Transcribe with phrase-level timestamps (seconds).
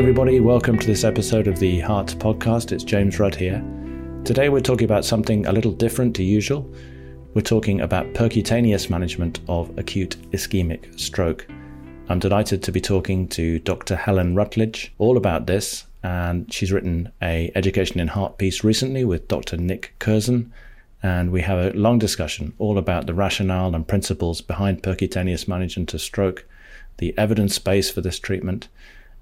[0.00, 0.40] everybody.
[0.40, 2.72] Welcome to this episode of the Heart Podcast.
[2.72, 3.62] It's James Rudd here.
[4.24, 6.66] Today, we're talking about something a little different to usual.
[7.34, 11.46] We're talking about percutaneous management of acute ischemic stroke.
[12.08, 13.94] I'm delighted to be talking to Dr.
[13.94, 19.28] Helen Routledge all about this, and she's written a Education in Heart piece recently with
[19.28, 19.58] Dr.
[19.58, 20.50] Nick Curzen,
[21.02, 25.92] and we have a long discussion all about the rationale and principles behind percutaneous management
[25.92, 26.46] of stroke,
[26.96, 28.68] the evidence base for this treatment,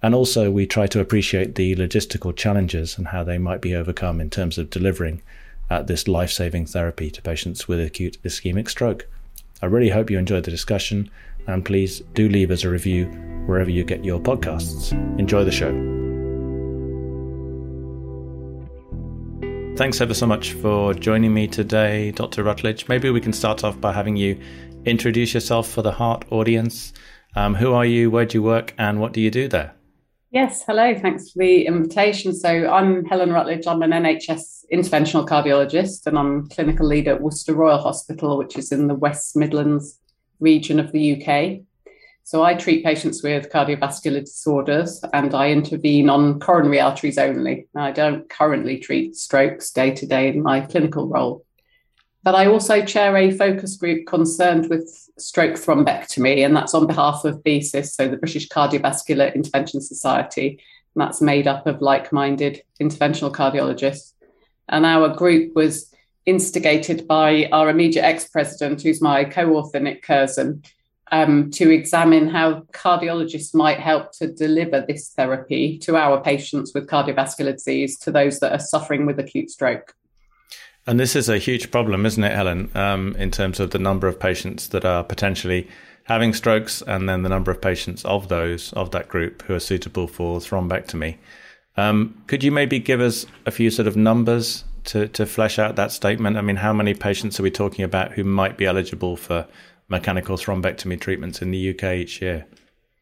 [0.03, 4.21] and also, we try to appreciate the logistical challenges and how they might be overcome
[4.21, 5.23] in terms of delivering
[5.71, 9.09] uh, this life saving therapy to patients with acute ischemic stroke.
[9.61, 11.11] I really hope you enjoyed the discussion,
[11.49, 13.07] and please do leave us a review
[13.47, 14.93] wherever you get your podcasts.
[15.19, 15.73] Enjoy the show.
[19.77, 22.45] Thanks ever so much for joining me today, Dr.
[22.45, 22.89] Routledge.
[22.89, 24.39] Maybe we can start off by having you
[24.85, 26.93] introduce yourself for the heart audience.
[27.37, 28.11] Um, who are you?
[28.11, 28.75] Where do you work?
[28.79, 29.78] And what do you do there?
[30.31, 30.95] Yes, hello.
[30.95, 32.35] Thanks for the invitation.
[32.35, 33.67] So, I'm Helen Routledge.
[33.67, 38.71] I'm an NHS interventional cardiologist and I'm clinical lead at Worcester Royal Hospital, which is
[38.71, 39.99] in the West Midlands
[40.39, 41.61] region of the UK.
[42.25, 47.67] So, I treat patients with cardiovascular disorders and I intervene on coronary arteries only.
[47.75, 51.47] I don't currently treat strokes day to day in my clinical role.
[52.25, 54.89] But I also chair a focus group concerned with
[55.19, 60.61] stroke thrombectomy, and that's on behalf of BCIS, so the British Cardiovascular Intervention Society.
[60.95, 64.15] And that's made up of like minded interventional cardiologists.
[64.69, 65.93] And our group was
[66.27, 70.65] instigated by our immediate ex president, who's my co author, Nick Curzen,
[71.11, 76.89] um, to examine how cardiologists might help to deliver this therapy to our patients with
[76.89, 79.95] cardiovascular disease, to those that are suffering with acute stroke.
[80.89, 84.09] And this is a huge problem, isn't it, Helen, um, in terms of the number
[84.09, 85.69] of patients that are potentially
[86.05, 89.61] having strokes and then the number of patients of those, of that group, who are
[89.61, 91.19] suitable for thrombectomy.
[91.77, 95.77] Um, could you maybe give us a few sort of numbers to, to flesh out
[95.77, 96.39] that statement?
[96.39, 99.47] I mean, how many patients are we talking about who might be eligible for
[99.89, 102.47] mechanical thrombectomy treatments in the UK each year?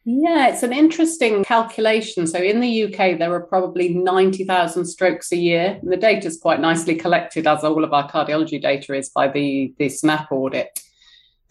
[0.09, 2.27] Yeah, it's an interesting calculation.
[2.27, 5.79] So in the UK, there are probably 90,000 strokes a year.
[5.81, 9.27] And the data is quite nicely collected, as all of our cardiology data is by
[9.27, 10.79] the, the SSNAP audit.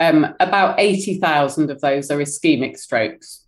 [0.00, 3.44] Um, about 80,000 of those are ischemic strokes.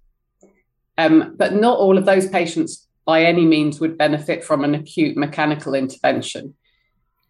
[0.99, 5.17] Um, but not all of those patients by any means would benefit from an acute
[5.17, 6.53] mechanical intervention.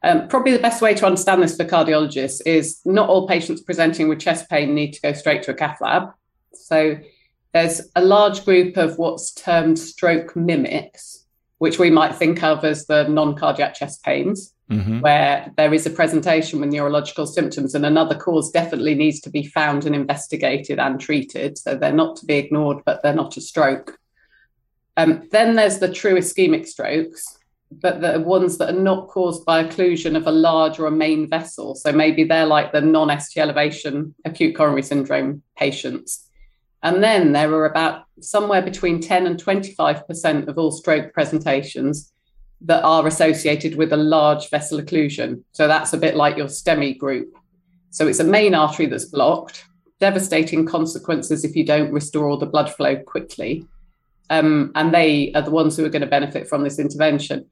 [0.02, 4.08] Um, probably the best way to understand this for cardiologists is not all patients presenting
[4.08, 6.08] with chest pain need to go straight to a cath lab.
[6.54, 6.98] So
[7.52, 11.24] there's a large group of what's termed stroke mimics,
[11.58, 15.00] which we might think of as the non cardiac chest pains, mm-hmm.
[15.00, 19.44] where there is a presentation with neurological symptoms and another cause definitely needs to be
[19.46, 21.56] found and investigated and treated.
[21.56, 23.98] So they're not to be ignored, but they're not a stroke.
[24.96, 27.38] Um, then there's the true ischemic strokes,
[27.70, 31.28] but the ones that are not caused by occlusion of a large or a main
[31.28, 31.74] vessel.
[31.74, 36.27] So maybe they're like the non ST elevation acute coronary syndrome patients.
[36.82, 42.12] And then there are about somewhere between 10 and 25% of all stroke presentations
[42.60, 45.42] that are associated with a large vessel occlusion.
[45.52, 47.34] So that's a bit like your STEMI group.
[47.90, 49.64] So it's a main artery that's blocked,
[50.00, 53.66] devastating consequences if you don't restore all the blood flow quickly.
[54.30, 57.46] Um, and they are the ones who are going to benefit from this intervention.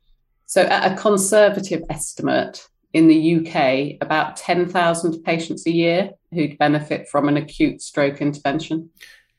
[0.44, 7.08] So, at a conservative estimate in the UK, about 10,000 patients a year who'd benefit
[7.08, 8.90] from an acute stroke intervention.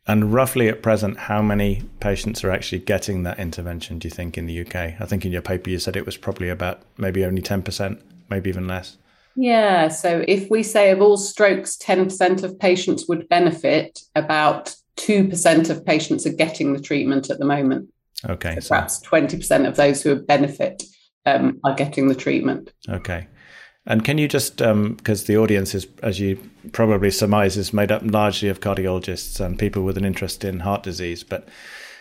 [0.07, 4.37] And roughly at present, how many patients are actually getting that intervention, do you think,
[4.37, 4.75] in the UK?
[4.75, 8.49] I think in your paper you said it was probably about maybe only 10%, maybe
[8.49, 8.97] even less.
[9.35, 9.89] Yeah.
[9.89, 15.85] So if we say of all strokes, 10% of patients would benefit, about 2% of
[15.85, 17.89] patients are getting the treatment at the moment.
[18.27, 18.55] Okay.
[18.55, 20.83] So, so perhaps 20% of those who would benefit
[21.25, 22.71] um, are getting the treatment.
[22.89, 23.27] Okay.
[23.89, 26.37] And can you just, because um, the audience is, as you
[26.73, 30.83] probably surmise, is made up largely of cardiologists and people with an interest in heart
[30.83, 31.47] disease, but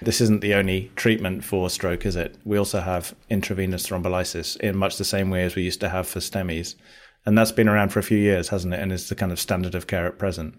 [0.03, 2.37] this isn't the only treatment for stroke, is it?
[2.45, 6.09] We also have intravenous thrombolysis in much the same way as we used to have
[6.09, 6.75] for STEMIs.
[7.25, 8.81] And that's been around for a few years, hasn't it?
[8.81, 10.59] And is the kind of standard of care at present.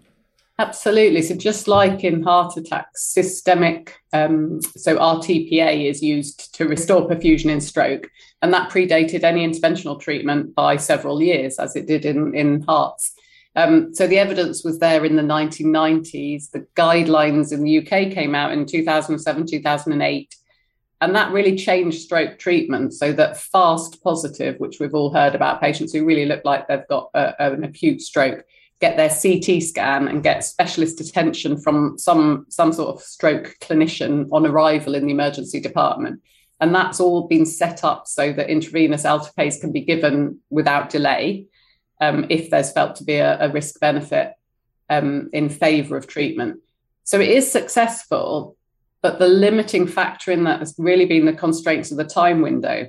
[0.60, 1.22] Absolutely.
[1.22, 7.46] So, just like in heart attacks, systemic, um, so RTPA is used to restore perfusion
[7.46, 8.10] in stroke,
[8.42, 13.14] and that predated any interventional treatment by several years, as it did in, in hearts.
[13.54, 16.50] Um, so, the evidence was there in the 1990s.
[16.50, 20.34] The guidelines in the UK came out in 2007, 2008,
[21.00, 25.60] and that really changed stroke treatment so that fast positive, which we've all heard about
[25.60, 28.44] patients who really look like they've got a, an acute stroke
[28.80, 34.28] get their CT scan and get specialist attention from some some sort of stroke clinician
[34.32, 36.20] on arrival in the emergency department.
[36.60, 41.46] And that's all been set up so that intravenous alteplase can be given without delay
[42.00, 44.34] um, if there's felt to be a, a risk benefit
[44.90, 46.60] um, in favor of treatment.
[47.04, 48.56] So it is successful,
[49.02, 52.88] but the limiting factor in that has really been the constraints of the time window.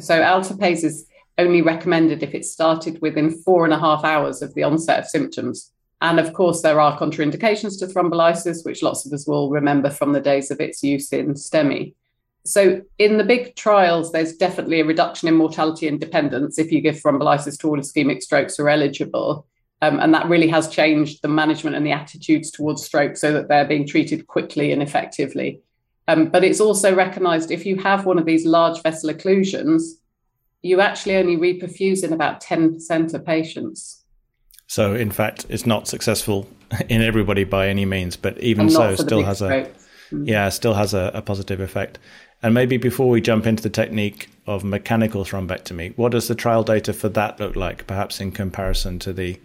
[0.00, 1.07] So alteplase is
[1.38, 5.06] only recommended if it started within four and a half hours of the onset of
[5.06, 5.72] symptoms.
[6.00, 10.12] And of course, there are contraindications to thrombolysis, which lots of us will remember from
[10.12, 11.94] the days of its use in STEMI.
[12.44, 16.80] So, in the big trials, there's definitely a reduction in mortality and dependence if you
[16.80, 19.46] give thrombolysis to all ischemic strokes are eligible.
[19.82, 23.48] Um, and that really has changed the management and the attitudes towards stroke so that
[23.48, 25.60] they're being treated quickly and effectively.
[26.08, 29.82] Um, but it's also recognized if you have one of these large vessel occlusions,
[30.62, 34.04] you actually only reperfuse in about 10% of patients.
[34.66, 36.48] So, in fact, it's not successful
[36.88, 39.70] in everybody by any means, but even so, still has a
[40.10, 40.28] mm.
[40.28, 41.98] yeah, still has a, a positive effect.
[42.42, 46.62] And maybe before we jump into the technique of mechanical thrombectomy, what does the trial
[46.62, 49.40] data for that look like, perhaps in comparison to the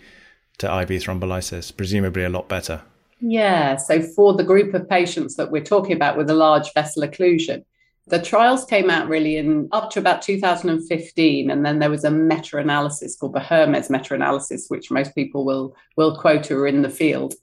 [0.60, 1.76] to IV thrombolysis?
[1.76, 2.82] Presumably a lot better.
[3.20, 3.78] Yeah.
[3.78, 7.64] So for the group of patients that we're talking about with a large vessel occlusion,
[8.08, 12.12] the trials came out really in up to about 2015, and then there was a
[12.12, 16.90] meta-analysis called the Hermes meta-analysis, which most people will will quote who are in the
[16.90, 17.34] field.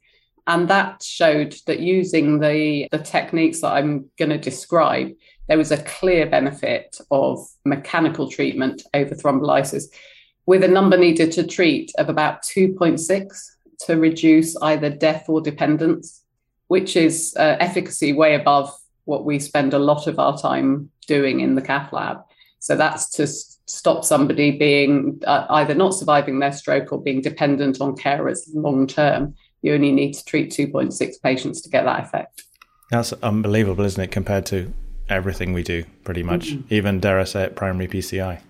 [0.47, 5.13] And that showed that using the, the techniques that I'm going to describe,
[5.49, 9.85] there was a clear benefit of mechanical treatment over thrombolysis
[10.47, 13.51] with a number needed to treat of about 2.6
[13.87, 16.25] to reduce either death or dependence,
[16.67, 18.73] which is uh, efficacy way above
[19.11, 22.19] what we spend a lot of our time doing in the cath lab.
[22.61, 27.81] So that's to stop somebody being uh, either not surviving their stroke or being dependent
[27.81, 29.35] on carers long term.
[29.63, 32.45] You only need to treat 2.6 patients to get that effect.
[32.91, 34.73] That's unbelievable, isn't it, compared to
[35.09, 36.53] everything we do, pretty much.
[36.53, 36.75] Mm-hmm.
[36.75, 38.41] Even dare I say it, primary PCI.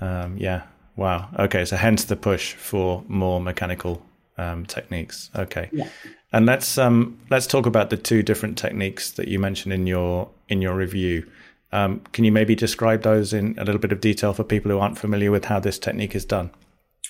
[0.00, 0.62] Um, yeah.
[0.94, 1.28] Wow.
[1.38, 1.64] Okay.
[1.64, 4.00] So hence the push for more mechanical
[4.36, 5.30] um, techniques.
[5.34, 5.68] Okay.
[5.72, 5.88] Yeah.
[6.32, 10.28] And let's um, let's talk about the two different techniques that you mentioned in your
[10.48, 11.26] in your review.
[11.72, 14.78] Um, can you maybe describe those in a little bit of detail for people who
[14.78, 16.50] aren't familiar with how this technique is done?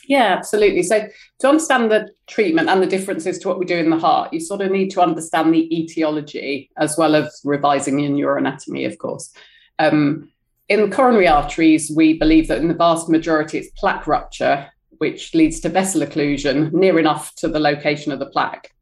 [0.09, 0.83] Yeah, absolutely.
[0.83, 1.07] So
[1.41, 4.41] to understand the treatment and the differences to what we do in the heart, you
[4.41, 9.33] sort of need to understand the etiology as well as revising your neuroanatomy, of course.
[9.79, 10.31] Um,
[10.69, 14.67] in coronary arteries, we believe that in the vast majority it's plaque rupture,
[14.97, 18.73] which leads to vessel occlusion near enough to the location of the plaque.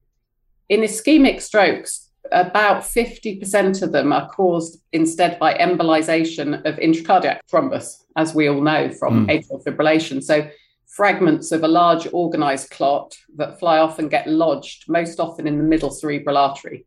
[0.69, 8.03] In ischemic strokes, about 50% of them are caused instead by embolization of intracardiac thrombus,
[8.17, 9.31] as we all know from mm.
[9.31, 10.23] atrial fibrillation.
[10.23, 10.49] So
[10.87, 15.59] fragments of a large organized clot that fly off and get lodged, most often in
[15.59, 16.87] the middle cerebral artery.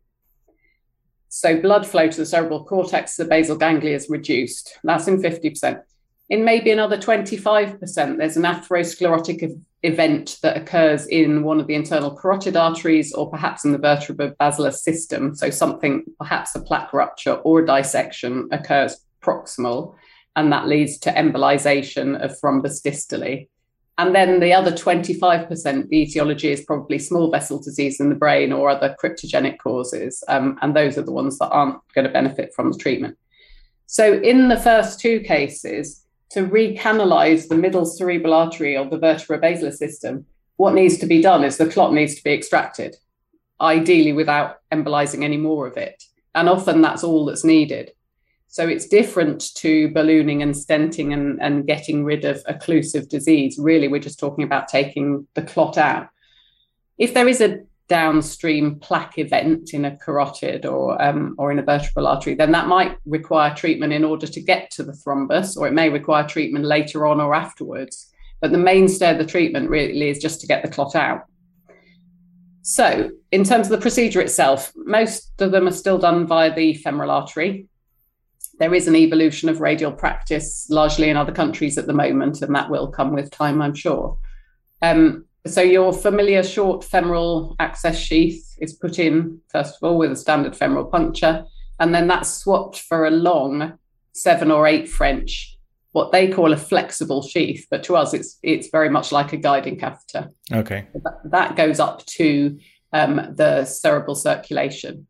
[1.28, 4.78] So blood flow to the cerebral cortex, the basal ganglia is reduced.
[4.82, 5.80] That's in 50%.
[6.28, 12.14] In maybe another 25%, there's an atherosclerotic event that occurs in one of the internal
[12.14, 15.34] carotid arteries or perhaps in the vertebrobasilar system.
[15.34, 19.94] So something, perhaps a plaque rupture or a dissection occurs proximal,
[20.36, 23.48] and that leads to embolization of thrombus distally.
[23.98, 28.52] And then the other 25%, the etiology is probably small vessel disease in the brain
[28.52, 30.24] or other cryptogenic causes.
[30.28, 33.18] Um, and those are the ones that aren't going to benefit from the treatment.
[33.86, 35.99] So, in the first two cases,
[36.30, 41.44] to recanalize the middle cerebral artery of the vertebrobasilar system, what needs to be done
[41.44, 42.96] is the clot needs to be extracted,
[43.60, 46.02] ideally without embolizing any more of it.
[46.34, 47.92] And often that's all that's needed.
[48.46, 53.58] So it's different to ballooning and stenting and, and getting rid of occlusive disease.
[53.58, 56.08] Really, we're just talking about taking the clot out.
[56.98, 57.60] If there is a
[57.90, 62.68] downstream plaque event in a carotid or um, or in a vertebral artery, then that
[62.68, 66.64] might require treatment in order to get to the thrombus, or it may require treatment
[66.64, 68.10] later on or afterwards.
[68.40, 71.24] But the mainstay of the treatment really is just to get the clot out.
[72.62, 76.74] So, in terms of the procedure itself, most of them are still done via the
[76.74, 77.68] femoral artery
[78.60, 82.54] there is an evolution of radial practice largely in other countries at the moment, and
[82.54, 84.18] that will come with time, I'm sure.
[84.82, 90.12] Um, so your familiar short femoral access sheath is put in, first of all, with
[90.12, 91.44] a standard femoral puncture,
[91.78, 93.78] and then that's swapped for a long
[94.12, 95.56] seven or eight French,
[95.92, 99.36] what they call a flexible sheath, but to us it's it's very much like a
[99.36, 100.30] guiding catheter.
[100.52, 100.86] Okay.
[100.94, 102.58] That, that goes up to
[102.92, 105.06] um, the cerebral circulation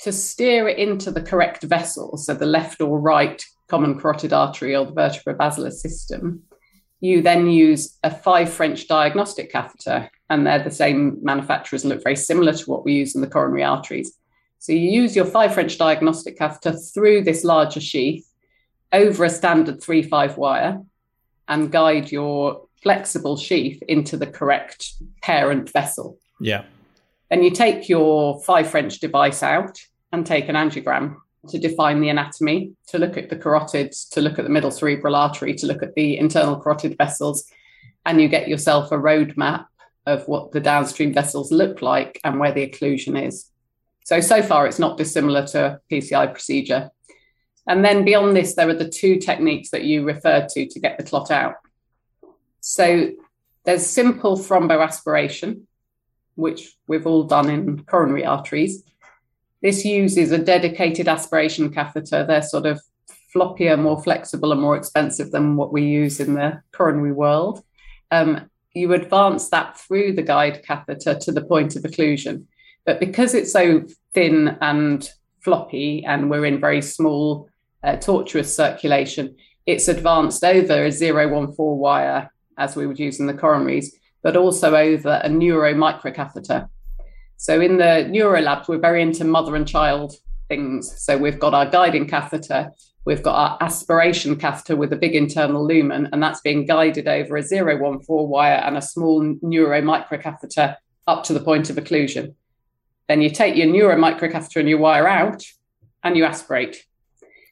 [0.00, 4.74] to steer it into the correct vessel, so the left or right common carotid artery
[4.74, 6.42] or the vertebral basilar system,
[7.02, 12.02] you then use a five French diagnostic catheter, and they're the same manufacturers and look
[12.02, 14.16] very similar to what we use in the coronary arteries.
[14.60, 18.24] So you use your five French diagnostic catheter through this larger sheath
[18.92, 20.80] over a standard 3-5 wire
[21.48, 24.92] and guide your flexible sheath into the correct
[25.22, 26.18] parent vessel.
[26.38, 26.64] Yeah.
[27.30, 29.80] Then you take your five French device out
[30.12, 31.16] and take an angiogram
[31.48, 35.16] to define the anatomy, to look at the carotids, to look at the middle cerebral
[35.16, 37.44] artery, to look at the internal carotid vessels,
[38.06, 39.66] and you get yourself a roadmap
[40.06, 43.50] of what the downstream vessels look like and where the occlusion is.
[44.04, 46.90] So, so far, it's not dissimilar to PCI procedure.
[47.66, 50.98] And then beyond this, there are the two techniques that you referred to to get
[50.98, 51.54] the clot out.
[52.60, 53.12] So,
[53.64, 55.62] there's simple thromboaspiration,
[56.34, 58.82] which we've all done in coronary arteries.
[59.62, 62.24] This uses a dedicated aspiration catheter.
[62.24, 62.80] They're sort of
[63.34, 67.62] floppier, more flexible, and more expensive than what we use in the coronary world.
[68.10, 72.44] Um, you advance that through the guide catheter to the point of occlusion.
[72.84, 75.08] But because it's so thin and
[75.40, 77.48] floppy, and we're in very small,
[77.84, 83.34] uh, tortuous circulation, it's advanced over a 014 wire, as we would use in the
[83.34, 83.86] coronaries,
[84.22, 86.68] but also over a neuro microcatheter.
[87.42, 90.14] So in the neuro labs, we're very into mother and child
[90.48, 91.02] things.
[91.02, 92.70] So we've got our guiding catheter,
[93.04, 97.36] we've got our aspiration catheter with a big internal lumen, and that's being guided over
[97.36, 100.76] a 014 wire and a small neuro microcatheter
[101.08, 102.36] up to the point of occlusion.
[103.08, 105.44] Then you take your neuro microcatheter and your wire out
[106.04, 106.86] and you aspirate.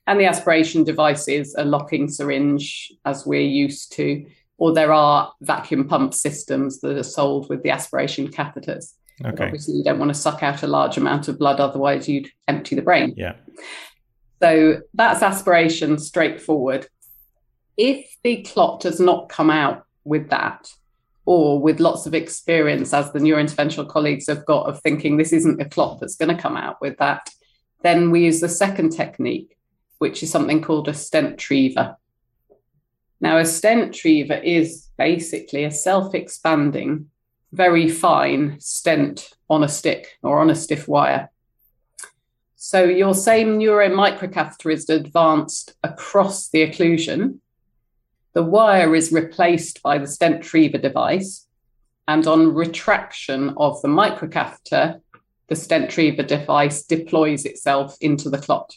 [0.07, 4.25] And the aspiration device is a locking syringe, as we're used to,
[4.57, 8.93] or there are vacuum pump systems that are sold with the aspiration catheters.
[9.25, 9.45] Okay.
[9.47, 12.75] Obviously, you don't want to suck out a large amount of blood, otherwise, you'd empty
[12.75, 13.15] the brain.
[13.17, 13.35] Yeah.
[14.43, 16.89] So that's aspiration straightforward.
[17.77, 20.73] If the clot does not come out with that,
[21.27, 25.61] or with lots of experience, as the neurointerventional colleagues have got, of thinking this isn't
[25.61, 27.31] a clot that's going to come out with that,
[27.83, 29.57] then we use the second technique,
[29.99, 31.95] which is something called a stent triever.
[33.21, 37.10] Now, a stent triever is basically a self expanding
[37.53, 41.31] very fine stent on a stick or on a stiff wire.
[42.57, 47.39] So your same neuromicrocatheter is advanced across the occlusion.
[48.35, 51.47] The wire is replaced by the stent triever device.
[52.07, 55.01] And on retraction of the microcatheter,
[55.49, 58.77] the stent triever device deploys itself into the clot.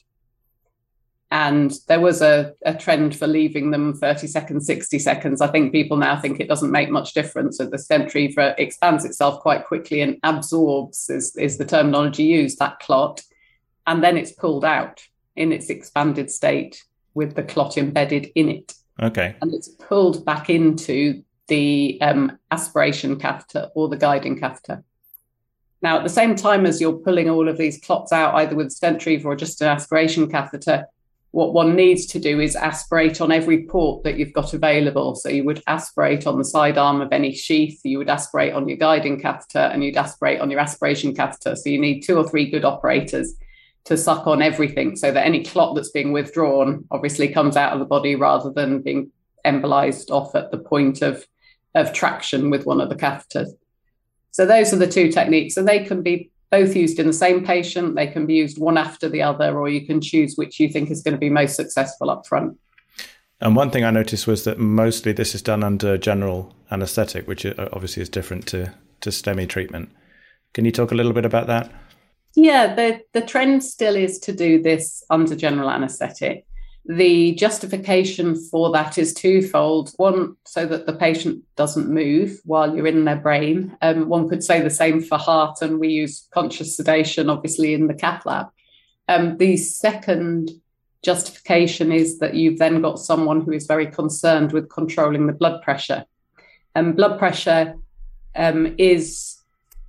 [1.33, 5.41] And there was a, a trend for leaving them 30 seconds, 60 seconds.
[5.41, 7.57] I think people now think it doesn't make much difference.
[7.57, 12.77] So the stent expands itself quite quickly and absorbs, is, is the terminology used, that
[12.77, 13.23] clot.
[13.87, 15.03] And then it's pulled out
[15.35, 16.83] in its expanded state
[17.15, 18.75] with the clot embedded in it.
[19.01, 19.35] Okay.
[19.41, 24.83] And it's pulled back into the um, aspiration catheter or the guiding catheter.
[25.81, 28.71] Now, at the same time as you're pulling all of these clots out, either with
[28.71, 30.85] stent or just an aspiration catheter,
[31.33, 35.15] what one needs to do is aspirate on every port that you've got available.
[35.15, 38.69] So you would aspirate on the side arm of any sheath, you would aspirate on
[38.69, 41.55] your guiding catheter, and you'd aspirate on your aspiration catheter.
[41.55, 43.33] So you need two or three good operators
[43.85, 47.79] to suck on everything so that any clot that's being withdrawn obviously comes out of
[47.79, 49.11] the body rather than being
[49.43, 51.25] embolized off at the point of,
[51.73, 53.49] of traction with one of the catheters.
[54.29, 57.43] So those are the two techniques, and they can be both used in the same
[57.43, 57.95] patient.
[57.95, 60.91] They can be used one after the other, or you can choose which you think
[60.91, 62.59] is going to be most successful up front.
[63.41, 67.43] And one thing I noticed was that mostly this is done under general anesthetic, which
[67.43, 69.89] uh, obviously is different to, to STEMI treatment.
[70.53, 71.71] Can you talk a little bit about that?
[72.35, 76.45] Yeah, the, the trend still is to do this under general anesthetic.
[76.85, 79.91] The justification for that is twofold.
[79.95, 83.77] One, so that the patient doesn't move while you're in their brain.
[83.81, 87.87] Um, one could say the same for heart, and we use conscious sedation, obviously, in
[87.87, 88.47] the cath lab.
[89.07, 90.51] Um, the second
[91.03, 95.61] justification is that you've then got someone who is very concerned with controlling the blood
[95.61, 96.05] pressure.
[96.75, 97.75] And um, blood pressure
[98.35, 99.37] um, is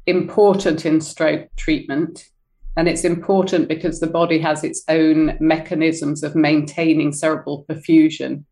[0.06, 2.28] important in stroke treatment.
[2.76, 8.44] And it's important because the body has its own mechanisms of maintaining cerebral perfusion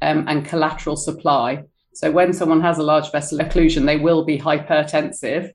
[0.00, 1.62] um, and collateral supply.
[1.94, 5.50] So when someone has a large vessel occlusion, they will be hypertensive,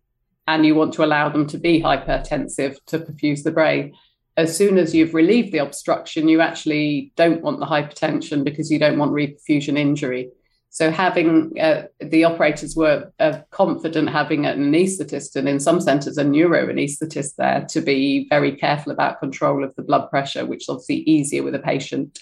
[0.47, 3.93] and you want to allow them to be hypertensive to perfuse the brain.
[4.37, 8.79] As soon as you've relieved the obstruction, you actually don't want the hypertension because you
[8.79, 10.29] don't want reperfusion injury.
[10.73, 16.17] So having uh, the operators were uh, confident having an anaesthetist and in some centres
[16.17, 20.63] a neuro anaesthetist there to be very careful about control of the blood pressure, which
[20.63, 22.19] is obviously easier with a patient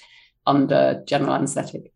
[0.48, 1.94] under general anaesthetic.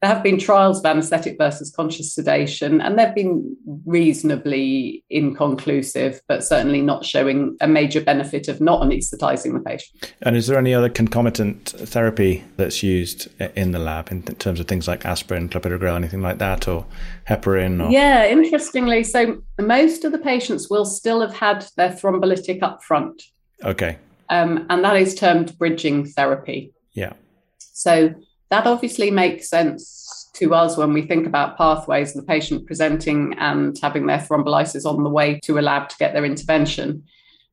[0.00, 3.54] There have been trials of anesthetic versus conscious sedation, and they've been
[3.84, 10.14] reasonably inconclusive, but certainly not showing a major benefit of not anaesthetizing the patient.
[10.22, 14.66] And is there any other concomitant therapy that's used in the lab in terms of
[14.66, 16.86] things like aspirin, clopidogrel, anything like that, or
[17.28, 17.86] heparin?
[17.86, 17.90] Or...
[17.90, 23.22] Yeah, interestingly, so most of the patients will still have had their thrombolytic up front.
[23.64, 23.98] Okay.
[24.30, 26.72] Um, and that is termed bridging therapy.
[26.92, 27.12] Yeah.
[27.58, 28.14] So
[28.50, 33.76] that obviously makes sense to us when we think about pathways, the patient presenting and
[33.80, 37.04] having their thrombolysis on the way to a lab to get their intervention.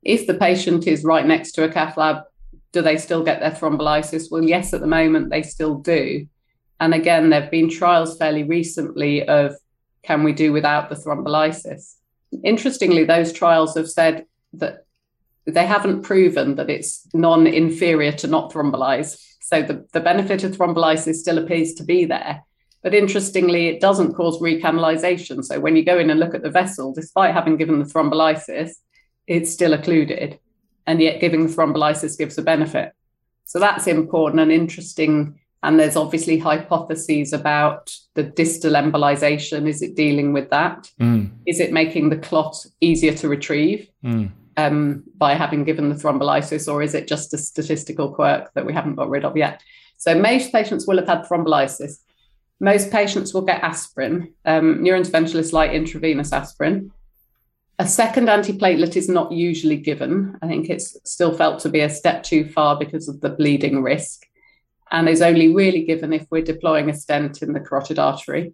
[0.03, 2.23] If the patient is right next to a cath lab,
[2.71, 4.31] do they still get their thrombolysis?
[4.31, 6.27] Well, yes, at the moment they still do.
[6.79, 9.55] And again, there have been trials fairly recently of
[10.03, 11.95] can we do without the thrombolysis?
[12.43, 14.85] Interestingly, those trials have said that
[15.47, 19.23] they haven't proven that it's non inferior to not thrombolyze.
[19.41, 22.43] So the, the benefit of thrombolysis still appears to be there.
[22.83, 25.43] But interestingly, it doesn't cause recanalization.
[25.43, 28.71] So when you go in and look at the vessel, despite having given the thrombolysis,
[29.25, 30.37] it's still occluded.
[30.85, 32.91] And yet giving the thrombolysis gives a benefit.
[33.45, 35.39] So that's important and interesting.
[35.63, 39.67] And there's obviously hypotheses about the distal embolization.
[39.67, 40.91] Is it dealing with that?
[40.99, 41.31] Mm.
[41.45, 43.89] Is it making the clot easier to retrieve?
[44.03, 48.65] Mm um, by having given the thrombolysis, or is it just a statistical quirk that
[48.65, 49.61] we haven't got rid of yet?
[49.97, 51.99] So most patients will have had thrombolysis.
[52.59, 54.33] Most patients will get aspirin.
[54.45, 56.91] Um, neurointerventionists like intravenous aspirin.
[57.79, 60.35] A second antiplatelet is not usually given.
[60.41, 63.83] I think it's still felt to be a step too far because of the bleeding
[63.83, 64.25] risk,
[64.89, 68.53] and is only really given if we're deploying a stent in the carotid artery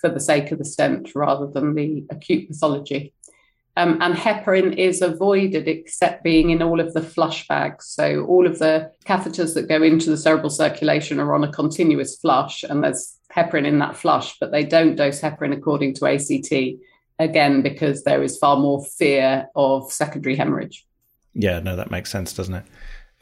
[0.00, 3.12] for the sake of the stent rather than the acute pathology.
[3.78, 7.86] Um, and heparin is avoided except being in all of the flush bags.
[7.86, 12.16] So all of the catheters that go into the cerebral circulation are on a continuous
[12.16, 16.80] flush, and there's heparin in that flush, but they don't dose heparin according to ACT,
[17.18, 20.86] again, because there is far more fear of secondary hemorrhage.
[21.34, 22.64] Yeah, no, that makes sense, doesn't it?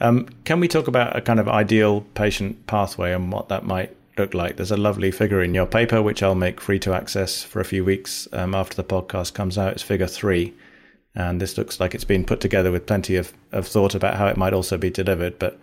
[0.00, 3.94] Um, can we talk about a kind of ideal patient pathway and what that might
[4.18, 4.57] look like.
[4.57, 7.64] There's a lovely figure in your paper, which I'll make free to access for a
[7.64, 9.72] few weeks um, after the podcast comes out.
[9.72, 10.55] It's figure three.
[11.14, 14.27] And this looks like it's been put together with plenty of, of thought about how
[14.27, 15.38] it might also be delivered.
[15.38, 15.59] But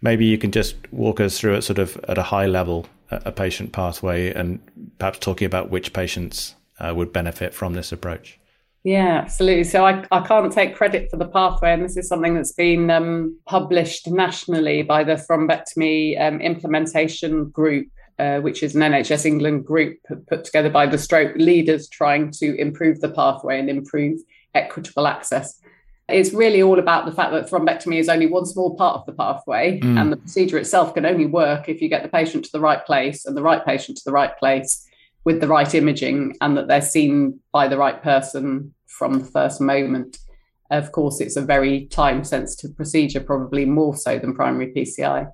[0.00, 3.32] maybe you can just walk us through it sort of at a high level, a
[3.32, 4.60] patient pathway, and
[4.98, 8.38] perhaps talking about which patients uh, would benefit from this approach.
[8.84, 9.64] Yeah, absolutely.
[9.64, 12.90] So I, I can't take credit for the pathway, and this is something that's been
[12.90, 17.86] um, published nationally by the Thrombectomy um, Implementation Group,
[18.18, 22.56] uh, which is an NHS England group put together by the stroke leaders trying to
[22.60, 24.18] improve the pathway and improve
[24.52, 25.60] equitable access.
[26.08, 29.12] It's really all about the fact that thrombectomy is only one small part of the
[29.12, 29.96] pathway, mm.
[29.96, 32.84] and the procedure itself can only work if you get the patient to the right
[32.84, 34.88] place and the right patient to the right place
[35.24, 39.60] with the right imaging and that they're seen by the right person from the first
[39.60, 40.18] moment.
[40.70, 45.30] Of course, it's a very time sensitive procedure, probably more so than primary PCI.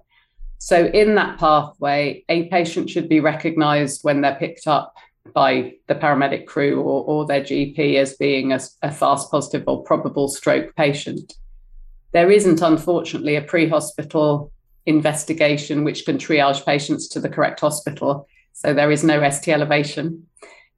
[0.58, 4.94] So, in that pathway, a patient should be recognized when they're picked up
[5.32, 9.84] by the paramedic crew or, or their GP as being a, a fast positive or
[9.84, 11.34] probable stroke patient.
[12.12, 14.50] There isn't, unfortunately, a pre hospital
[14.86, 18.26] investigation which can triage patients to the correct hospital.
[18.58, 20.26] So there is no ST elevation.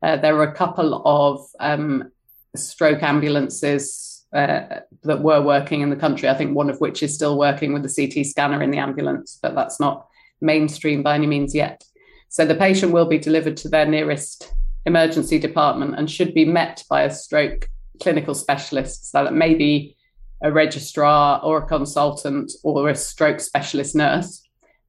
[0.02, 2.12] Uh, there are a couple of um,
[2.54, 6.28] stroke ambulances uh, that were working in the country.
[6.28, 9.38] I think one of which is still working with the CT scanner in the ambulance,
[9.42, 10.06] but that's not
[10.42, 11.82] mainstream by any means yet.
[12.28, 14.52] So the patient will be delivered to their nearest
[14.84, 17.66] emergency department and should be met by a stroke
[18.02, 19.10] clinical specialist.
[19.10, 19.96] So that may be
[20.42, 24.42] a registrar or a consultant or a stroke specialist nurse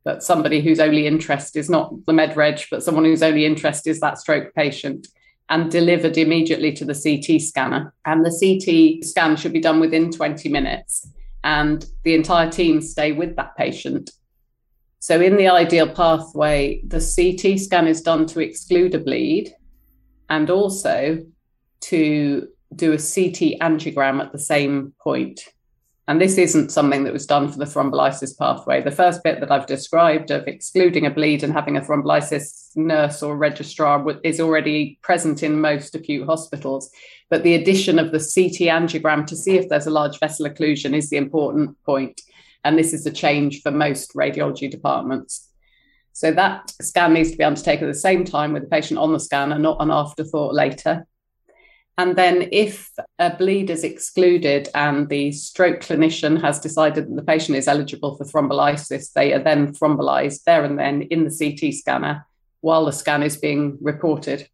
[0.04, 3.88] that somebody whose only interest is not the med reg, but someone whose only interest
[3.88, 5.08] is that stroke patient
[5.50, 7.94] and delivered immediately to the CT scanner.
[8.06, 11.08] And the CT scan should be done within 20 minutes.
[11.44, 14.12] And the entire team stay with that patient.
[15.00, 19.54] So, in the ideal pathway, the CT scan is done to exclude a bleed
[20.30, 21.26] and also
[21.82, 25.42] to do a CT angiogram at the same point.
[26.08, 28.82] And this isn't something that was done for the thrombolysis pathway.
[28.82, 33.22] The first bit that I've described of excluding a bleed and having a thrombolysis nurse
[33.22, 36.90] or registrar is already present in most acute hospitals.
[37.30, 40.96] But the addition of the CT angiogram to see if there's a large vessel occlusion
[40.96, 42.20] is the important point.
[42.64, 45.50] And this is a change for most radiology departments.
[46.14, 49.14] So that scan needs to be undertaken at the same time with the patient on
[49.14, 51.08] the scan and not an afterthought later.
[52.02, 57.22] And then, if a bleed is excluded and the stroke clinician has decided that the
[57.22, 61.76] patient is eligible for thrombolysis, they are then thrombolysed there and then in the CT
[61.76, 62.26] scanner
[62.62, 64.50] while the scan is being reported.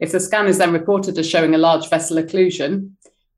[0.00, 2.94] If the scan is then reported as showing a large vessel occlusion,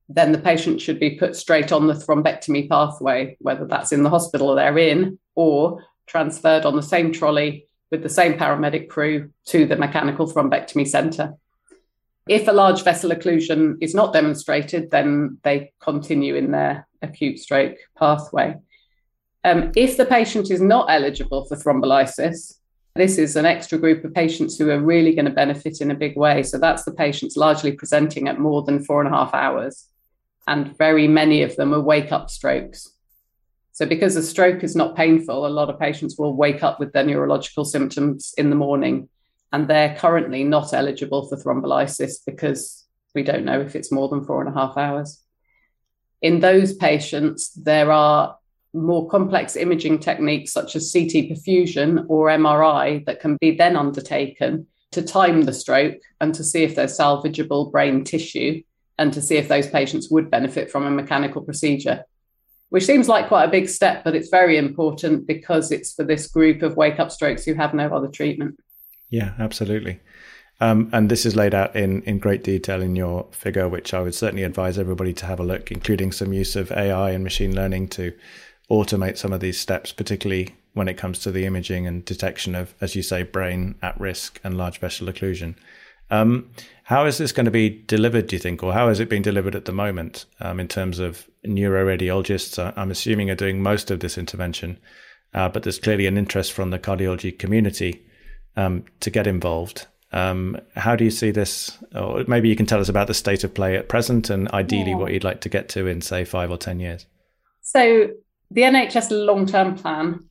[0.09, 4.09] then the patient should be put straight on the thrombectomy pathway, whether that's in the
[4.09, 9.67] hospital they're in or transferred on the same trolley with the same paramedic crew to
[9.67, 11.35] the mechanical thrombectomy centre.
[12.29, 17.77] If a large vessel occlusion is not demonstrated, then they continue in their acute stroke
[17.99, 18.57] pathway.
[19.45, 22.55] Um, if the patient is not eligible for thrombolysis,
[22.95, 25.97] this is an extra group of patients who are really going to benefit in a
[25.97, 26.43] big way.
[26.43, 29.89] So that's the patients largely presenting at more than four and a half hours.
[30.47, 32.91] And very many of them are wake up strokes.
[33.73, 36.93] So, because a stroke is not painful, a lot of patients will wake up with
[36.93, 39.09] their neurological symptoms in the morning,
[39.55, 44.25] and they're currently not eligible for thrombolysis because we don't know if it's more than
[44.25, 45.23] four and a half hours.
[46.21, 48.37] In those patients, there are
[48.73, 54.67] more complex imaging techniques such as CT perfusion or MRI that can be then undertaken
[54.91, 58.61] to time the stroke and to see if there's salvageable brain tissue
[58.99, 62.05] and to see if those patients would benefit from a mechanical procedure
[62.71, 66.27] which seems like quite a big step, but it's very important because it's for this
[66.27, 68.59] group of wake up strokes who have no other treatment.
[69.09, 70.01] Yeah, absolutely.
[70.61, 74.01] Um, and this is laid out in, in great detail in your figure, which I
[74.01, 77.55] would certainly advise everybody to have a look, including some use of AI and machine
[77.55, 78.13] learning to
[78.71, 82.75] automate some of these steps, particularly when it comes to the imaging and detection of,
[82.81, 85.55] as you say, brain at risk and large vessel occlusion.
[86.11, 86.51] Um,
[86.85, 89.23] how is this going to be delivered, do you think, or how is it being
[89.23, 92.73] delivered at the moment um, in terms of neuroradiologists?
[92.77, 94.79] I'm assuming are doing most of this intervention,
[95.33, 98.05] uh, but there's clearly an interest from the cardiology community
[98.57, 99.87] um, to get involved.
[100.13, 101.77] Um, how do you see this?
[101.95, 104.91] Or maybe you can tell us about the state of play at present and ideally
[104.91, 104.97] yeah.
[104.97, 107.07] what you'd like to get to in, say, five or 10 years.
[107.63, 108.11] So,
[108.51, 110.25] the NHS long term plan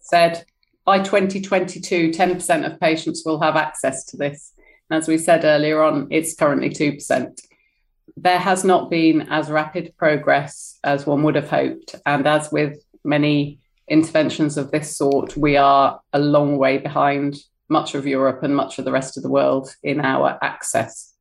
[0.00, 0.44] said
[0.86, 4.54] by 2022, 10% of patients will have access to this.
[4.90, 7.38] As we said earlier on, it's currently 2%.
[8.16, 11.94] There has not been as rapid progress as one would have hoped.
[12.06, 17.36] And as with many interventions of this sort, we are a long way behind
[17.68, 21.14] much of Europe and much of the rest of the world in our access.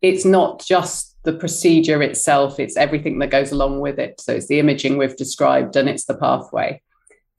[0.00, 4.20] It's not just the procedure itself, it's everything that goes along with it.
[4.20, 6.80] So it's the imaging we've described and it's the pathway.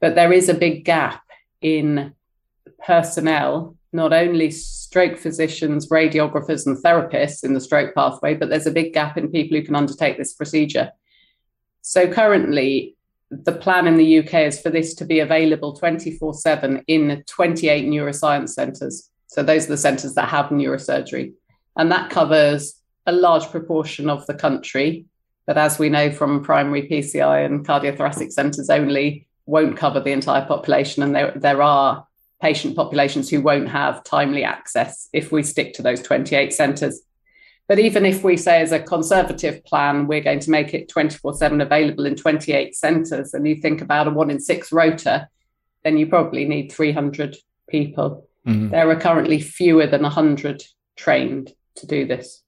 [0.02, 1.23] But there is a big gap
[1.62, 2.13] in
[2.86, 8.71] personnel not only stroke physicians, radiographers, and therapists in the stroke pathway, but there's a
[8.71, 10.91] big gap in people who can undertake this procedure.
[11.82, 12.95] So currently,
[13.31, 17.87] the plan in the UK is for this to be available 24 7 in 28
[17.87, 19.09] neuroscience centres.
[19.27, 21.33] So those are the centres that have neurosurgery.
[21.77, 25.05] And that covers a large proportion of the country.
[25.45, 30.45] But as we know from primary PCI and cardiothoracic centres only, won't cover the entire
[30.45, 31.03] population.
[31.03, 32.07] And there, there are
[32.41, 37.01] patient populations who won't have timely access if we stick to those 28 centres.
[37.69, 41.36] But even if we say, as a conservative plan, we're going to make it 24
[41.36, 45.29] 7 available in 28 centres, and you think about a one in six rota,
[45.84, 47.38] then you probably need 300
[47.69, 48.27] people.
[48.47, 48.69] Mm-hmm.
[48.69, 50.63] There are currently fewer than 100
[50.97, 52.41] trained to do this,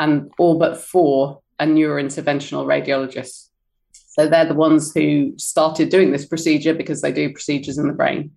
[0.00, 3.50] and all but four are neurointerventional radiologists.
[3.92, 7.92] So they're the ones who started doing this procedure because they do procedures in the
[7.92, 8.32] brain.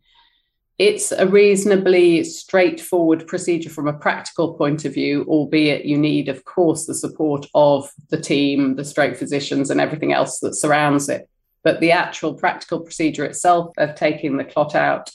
[0.82, 6.44] It's a reasonably straightforward procedure from a practical point of view, albeit you need, of
[6.44, 11.30] course, the support of the team, the stroke physicians, and everything else that surrounds it.
[11.64, 15.12] But the actual practical procedure itself of taking the clot out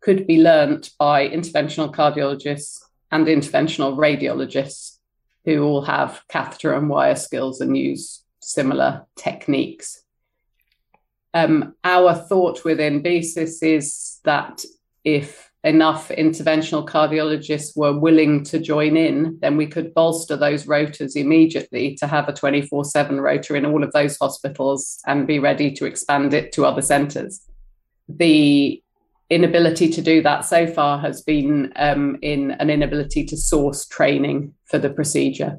[0.00, 2.80] could be learnt by interventional cardiologists
[3.12, 4.96] and interventional radiologists
[5.44, 10.02] who all have catheter and wire skills and use similar techniques.
[11.34, 14.64] Um, our thought within BCIS is that
[15.04, 21.16] if enough interventional cardiologists were willing to join in, then we could bolster those rotas
[21.16, 25.72] immediately to have a 24 7 rota in all of those hospitals and be ready
[25.72, 27.44] to expand it to other centres.
[28.08, 28.82] The
[29.30, 34.54] inability to do that so far has been um, in an inability to source training
[34.64, 35.58] for the procedure.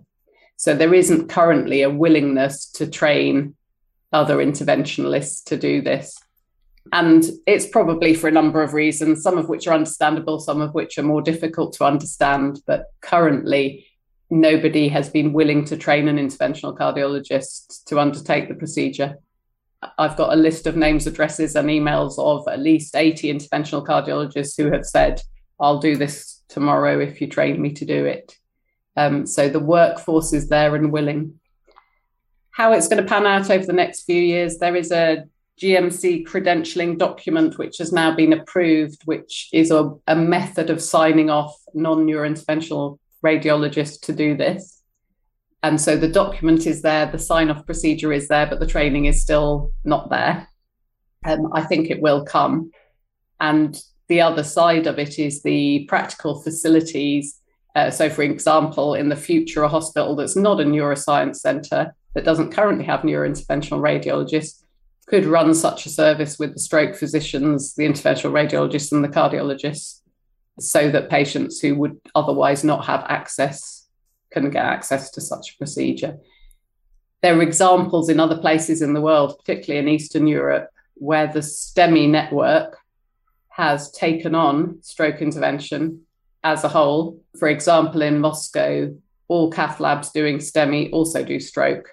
[0.55, 3.55] So there isn't currently a willingness to train
[4.11, 6.17] other interventionalists to do this.
[6.91, 10.73] And it's probably for a number of reasons, some of which are understandable, some of
[10.73, 12.61] which are more difficult to understand.
[12.65, 13.85] But currently,
[14.29, 19.17] nobody has been willing to train an interventional cardiologist to undertake the procedure.
[19.97, 24.57] I've got a list of names, addresses, and emails of at least 80 interventional cardiologists
[24.57, 25.21] who have said,
[25.59, 28.35] I'll do this tomorrow if you train me to do it.
[28.97, 31.39] Um, so the workforce is there and willing.
[32.51, 35.23] How it's going to pan out over the next few years, there is a
[35.59, 41.29] GMC credentialing document, which has now been approved, which is a, a method of signing
[41.29, 44.81] off non neurointerventional radiologists to do this.
[45.61, 49.05] And so the document is there, the sign off procedure is there, but the training
[49.05, 50.47] is still not there.
[51.25, 52.71] Um, I think it will come.
[53.41, 57.41] And the other side of it is the practical facilities.
[57.75, 62.23] Uh, so, for example, in the future, a hospital that's not a neuroscience centre that
[62.23, 64.63] doesn't currently have neurointerventional radiologists
[65.09, 70.01] could run such a service with the stroke physicians, the interventional radiologists, and the cardiologists,
[70.59, 73.87] so that patients who would otherwise not have access
[74.31, 76.17] can get access to such a procedure.
[77.21, 81.39] There are examples in other places in the world, particularly in Eastern Europe, where the
[81.39, 82.77] STEMI network
[83.49, 86.01] has taken on stroke intervention
[86.43, 87.19] as a whole.
[87.37, 88.95] For example, in Moscow,
[89.27, 91.89] all cath labs doing STEMI also do stroke.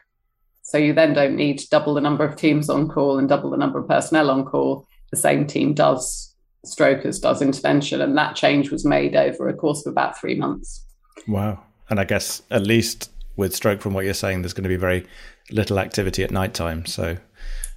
[0.66, 3.56] So you then don't need double the number of teams on call and double the
[3.56, 4.84] number of personnel on call.
[5.12, 8.00] The same team does stroke as does intervention.
[8.00, 10.84] And that change was made over a course of about three months.
[11.28, 11.62] Wow.
[11.88, 14.74] And I guess at least with stroke, from what you're saying, there's going to be
[14.74, 15.06] very
[15.52, 16.84] little activity at night time.
[16.84, 17.16] So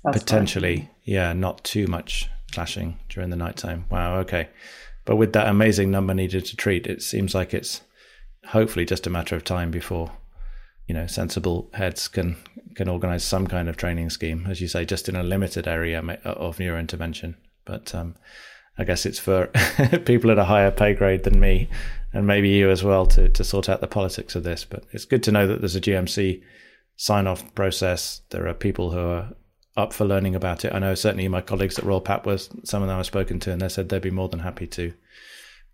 [0.04, 0.90] That's potentially, right.
[1.04, 3.86] yeah, not too much clashing during the night time.
[3.92, 4.18] Wow.
[4.22, 4.50] Okay.
[5.06, 7.82] But with that amazing number needed to treat, it seems like it's
[8.48, 10.12] hopefully just a matter of time before
[10.90, 12.36] you know sensible heads can
[12.76, 16.00] can organize some kind of training scheme as you say just in a limited area
[16.26, 17.36] of neurointervention.
[17.64, 18.16] But um,
[18.78, 19.48] i guess it's for
[20.06, 21.70] people at a higher pay grade than me
[22.14, 24.66] and maybe you as well to to sort out the politics of this.
[24.66, 26.42] But it's good to know that there's a gmc
[26.98, 28.22] sign off process.
[28.32, 29.30] There are people who are
[29.78, 30.74] up for learning about it.
[30.74, 33.62] I know certainly my colleagues at royal papworth some of them i've spoken to and
[33.62, 34.92] they said they'd be more than happy to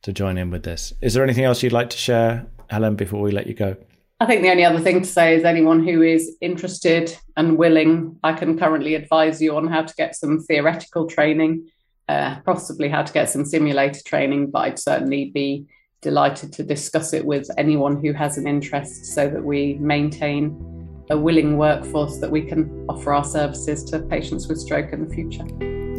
[0.01, 0.91] to join in with this.
[1.01, 3.77] Is there anything else you'd like to share helen before we let you go
[4.25, 8.17] I think the only other thing to say is anyone who is interested and willing,
[8.23, 11.67] I can currently advise you on how to get some theoretical training,
[12.09, 15.67] uh, possibly how to get some simulator training, but I'd certainly be
[16.01, 21.17] delighted to discuss it with anyone who has an interest so that we maintain a
[21.19, 25.43] willing workforce that we can offer our services to patients with stroke in the future.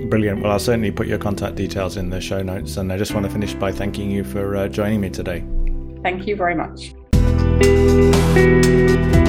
[0.08, 0.42] Brilliant.
[0.42, 2.76] Well, I'll certainly put your contact details in the show notes.
[2.76, 5.44] And I just want to finish by thanking you for uh, joining me today.
[6.02, 6.92] Thank you very much.
[7.58, 9.25] Thank you.